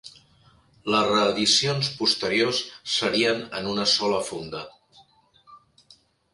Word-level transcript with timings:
Les 0.93 1.09
reedicions 1.11 1.91
posteriors 1.99 2.63
serien 2.95 3.45
en 3.61 3.71
una 3.75 3.87
sola 3.95 4.25
funda. 4.33 4.67